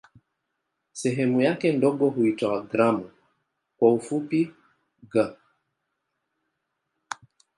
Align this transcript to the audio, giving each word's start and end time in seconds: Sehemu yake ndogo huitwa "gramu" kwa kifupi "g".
Sehemu 0.93 1.41
yake 1.41 1.73
ndogo 1.73 2.09
huitwa 2.09 2.61
"gramu" 2.61 3.11
kwa 3.77 3.97
kifupi 3.97 4.51
"g". 5.13 5.29